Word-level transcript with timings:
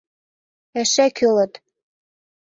Эше 0.79 1.05
кӱлыт! 1.17 1.53